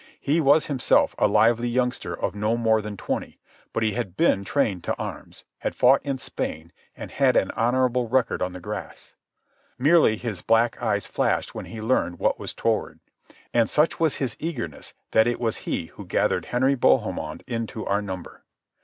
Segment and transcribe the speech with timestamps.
[0.19, 3.37] He was himself a lively youngster of no more than twenty,
[3.71, 8.09] but he had been trained to arms, had fought in Spain, and had an honourable
[8.09, 9.13] record on the grass.
[9.77, 12.99] Merely his black eyes flashed when he learned what was toward,
[13.53, 17.85] and such was his eagerness that it was he who gathered Henry Bohemond in to
[17.85, 18.43] our number.